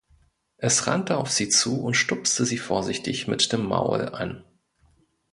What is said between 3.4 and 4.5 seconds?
dem Maul an.